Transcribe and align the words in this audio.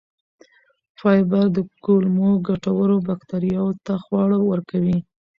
فایبر 0.99 1.45
د 1.53 1.57
کولمو 1.85 2.29
ګټورو 2.47 2.95
بکتریاوو 3.07 3.79
ته 3.85 3.93
خواړه 4.03 4.37
ورکوي. 4.49 4.97